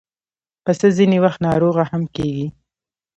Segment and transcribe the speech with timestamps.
[0.63, 2.47] پسه ځینې وخت ناروغه هم کېږي.